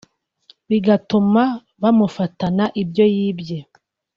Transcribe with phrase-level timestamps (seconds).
[0.69, 1.43] bigatuma
[1.81, 3.59] bamufatana ibyo yibye